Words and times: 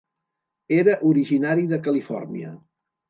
Era 0.77 0.95
originari 1.11 1.67
de 1.75 1.79
Califòrnia. 1.89 2.55